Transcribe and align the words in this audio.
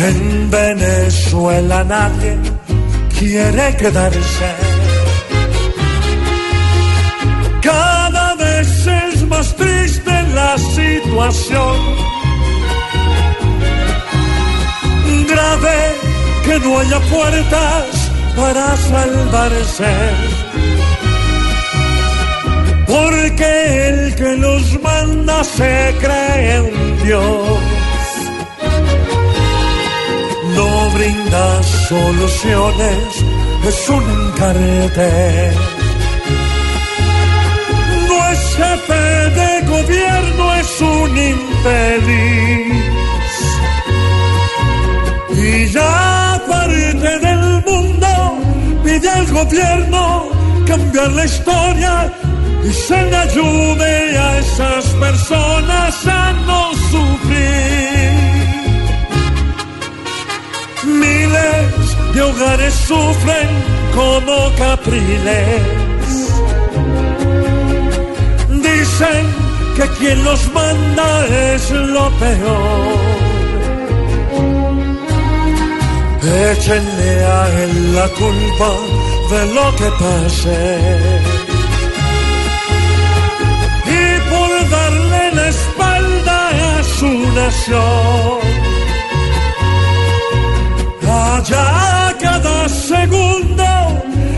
En 0.00 0.48
Venezuela 0.48 1.82
nadie 1.82 2.38
quiere 3.18 3.76
quedarse. 3.76 4.50
Cada 7.60 8.36
vez 8.36 8.86
es 8.86 9.26
más 9.26 9.56
triste 9.56 10.12
la 10.34 10.56
situación. 10.56 11.76
Grave 15.28 15.78
que 16.44 16.58
no 16.60 16.78
haya 16.78 17.00
puertas 17.00 18.10
para 18.36 18.76
salvarse. 18.76 19.94
Porque 22.86 23.88
el 23.88 24.14
que 24.14 24.36
nos 24.36 24.80
manda 24.80 25.42
se 25.42 25.92
cree 26.00 26.60
un 26.60 27.02
Dios. 27.04 27.57
Brinda 31.28 31.62
soluciones, 31.62 33.24
es 33.66 33.88
un 33.90 34.02
encarete. 34.02 35.52
No 38.08 38.30
es 38.32 38.56
jefe 38.56 39.04
de 39.38 39.50
gobierno, 39.66 40.54
es 40.54 40.80
un 40.80 41.18
infeliz. 41.18 42.72
Y 45.36 45.66
ya 45.68 46.42
parte 46.48 47.18
del 47.18 47.62
mundo 47.66 48.08
pide 48.84 49.10
al 49.10 49.26
gobierno 49.26 50.28
cambiar 50.66 51.10
la 51.12 51.24
historia 51.26 52.12
y 52.64 52.72
se 52.72 53.02
le 53.02 53.16
ayude 53.16 54.18
a 54.18 54.38
esas 54.38 54.84
personas 54.94 56.06
a 56.06 56.32
no 56.46 56.72
sufrir. 56.90 57.68
De 62.14 62.22
hogares 62.22 62.74
sufren 62.74 63.48
como 63.94 64.36
capriles. 64.56 65.62
Dicen 68.48 69.24
que 69.76 69.88
quien 69.98 70.24
los 70.24 70.52
manda 70.52 71.26
es 71.26 71.70
lo 71.70 72.10
peor. 72.22 73.18
Échenle 76.50 77.24
a 77.24 77.62
él 77.62 77.94
la 77.94 78.08
culpa 78.08 78.70
de 79.30 79.54
lo 79.54 79.76
que 79.76 79.88
pase. 80.02 80.78
Y 83.86 84.30
por 84.30 84.70
darle 84.70 85.32
la 85.34 85.48
espalda 85.48 86.38
a 86.78 86.82
su 86.82 87.10
nación. 87.40 88.67
Cada 92.68 92.74
segundo 92.74 93.64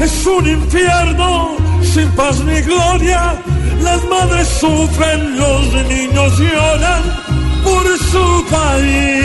es 0.00 0.26
un 0.26 0.48
infierno 0.48 1.56
sin 1.82 2.08
paz 2.12 2.40
ni 2.44 2.60
gloria. 2.60 3.34
Las 3.82 4.04
madres 4.04 4.48
sufren, 4.60 5.38
los 5.38 5.74
niños 5.88 6.38
lloran 6.38 7.02
por 7.64 7.84
su 7.98 8.44
país. 8.50 9.21